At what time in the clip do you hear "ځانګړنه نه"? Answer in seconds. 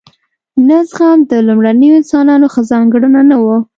2.71-3.37